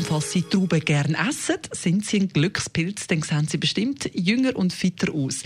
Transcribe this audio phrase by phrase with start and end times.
[0.00, 4.72] Falls Sie Trauben gern essen, sind Sie ein Glückspilz, dann sehen Sie bestimmt jünger und
[4.72, 5.42] fitter aus.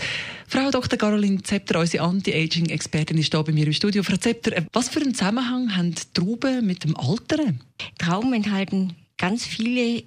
[0.47, 0.97] Frau Dr.
[0.97, 4.03] Caroline Zepter, unsere Anti-Aging-Expertin, ist hier bei mir im Studio.
[4.03, 7.61] Frau Zepter, äh, was für einen Zusammenhang haben Trauben mit dem Alteren?
[7.97, 10.03] Trauben enthalten ganz viele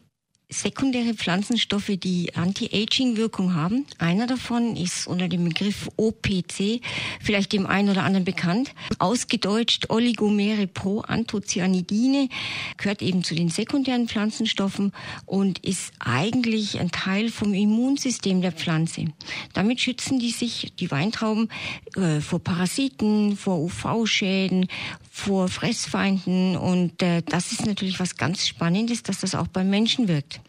[0.48, 3.84] sekundäre Pflanzenstoffe, die Anti-Aging-Wirkung haben.
[3.98, 6.80] Einer davon ist unter dem Begriff OPC,
[7.20, 8.72] vielleicht dem einen oder anderen bekannt.
[8.98, 12.28] Ausgedeutscht Oligomere Proanthocyanidine,
[12.76, 14.92] gehört eben zu den sekundären Pflanzenstoffen
[15.24, 19.06] und ist eigentlich ein Teil vom Immunsystem der Pflanze.
[19.52, 21.48] Damit schützen die sich, die Weintrauben,
[21.96, 24.68] äh, vor Parasiten, vor UV-Schäden,
[25.10, 30.08] vor Fressfeinden und äh, das ist natürlich was ganz Spannendes, dass das auch beim Menschen
[30.08, 30.40] wirkt.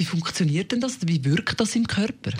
[0.00, 0.96] Wie funktioniert denn das?
[1.06, 2.30] Wie wirkt das im Körper?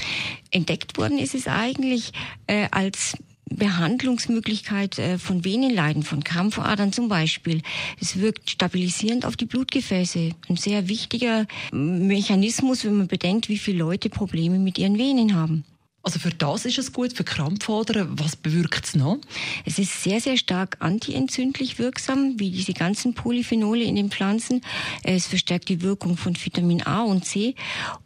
[0.50, 2.12] Entdeckt worden ist es eigentlich
[2.46, 3.18] äh, als
[3.50, 7.60] Behandlungsmöglichkeit äh, von Venenleiden, von Krampfadern zum Beispiel.
[8.00, 10.30] Es wirkt stabilisierend auf die Blutgefäße.
[10.48, 15.64] Ein sehr wichtiger Mechanismus, wenn man bedenkt, wie viele Leute Probleme mit ihren Venen haben.
[16.02, 18.18] Also für das ist es gut, für Krampfadern.
[18.18, 19.18] Was bewirkt es noch?
[19.66, 24.62] Es ist sehr, sehr stark antientzündlich wirksam, wie diese ganzen Polyphenole in den Pflanzen.
[25.02, 27.54] Es verstärkt die Wirkung von Vitamin A und C.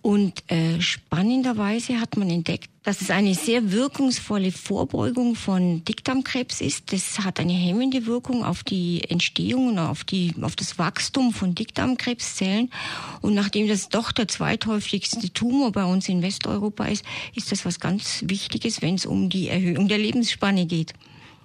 [0.02, 6.92] Und äh, spannenderweise hat man entdeckt, dass es eine sehr wirkungsvolle Vorbeugung von Dickdarmkrebs ist.
[6.92, 11.54] Das hat eine hemmende Wirkung auf die Entstehung und auf, die, auf das Wachstum von
[11.54, 12.70] Dickdarmkrebszellen.
[13.22, 17.80] Und nachdem das doch der zweithäufigste Tumor bei uns in Westeuropa ist, ist das was
[17.80, 20.92] ganz Wichtiges, wenn es um die Erhöhung der Lebensspanne geht.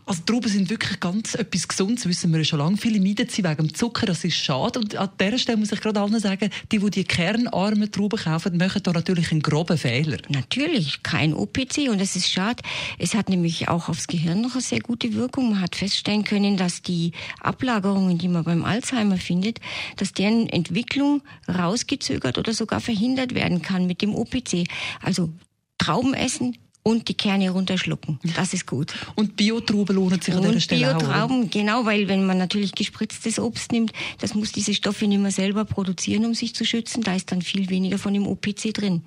[0.09, 2.77] Also Trauben sind wirklich ganz etwas Gesundes, wissen wir schon lange.
[2.77, 4.79] Viele meiden sie wegen dem Zucker, das ist schade.
[4.79, 8.57] Und an dieser Stelle muss ich gerade allen sagen, die, die die kernarmen Trauben kaufen,
[8.57, 10.17] machen da natürlich einen groben Fehler.
[10.29, 12.63] Natürlich, kein OPC und das ist schade.
[12.97, 15.51] Es hat nämlich auch aufs Gehirn noch eine sehr gute Wirkung.
[15.51, 19.59] Man hat feststellen können, dass die Ablagerungen, die man beim Alzheimer findet,
[19.97, 24.67] dass deren Entwicklung rausgezögert oder sogar verhindert werden kann mit dem OPC.
[25.03, 25.29] Also
[25.77, 28.19] Trauben essen, und die Kerne runterschlucken.
[28.35, 28.93] Das ist gut.
[29.15, 33.39] Und Biotrauben lohnen sich an dieser Stelle Biotrauben, auch, genau, weil wenn man natürlich gespritztes
[33.39, 37.03] Obst nimmt, das muss diese Stoffe nicht mehr selber produzieren, um sich zu schützen.
[37.03, 39.01] Da ist dann viel weniger von dem OPC drin.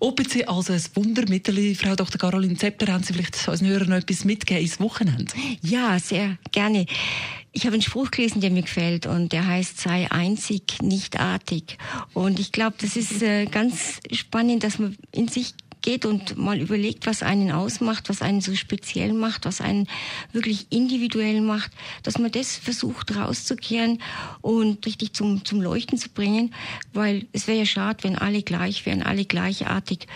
[0.00, 2.18] OPC als ein Wundermittel, Frau Dr.
[2.18, 5.26] Caroline Zepter, haben Sie vielleicht unseren Hörern noch etwas mitgegeben ins Wochenende?
[5.60, 6.86] Ja, sehr gerne.
[7.52, 11.76] Ich habe einen Spruch gelesen, der mir gefällt und der heißt, sei einzig, nicht artig.
[12.14, 16.60] Und ich glaube, das ist äh, ganz spannend, dass man in sich geht und mal
[16.60, 19.88] überlegt, was einen ausmacht, was einen so speziell macht, was einen
[20.32, 21.70] wirklich individuell macht,
[22.02, 24.00] dass man das versucht rauszukehren
[24.40, 26.54] und richtig zum, zum Leuchten zu bringen,
[26.92, 30.06] weil es wäre ja schade, wenn alle gleich wären, alle gleichartig.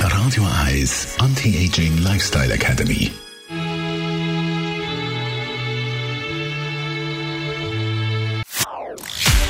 [0.00, 3.10] Radio Eyes Anti-Aging Lifestyle Academy.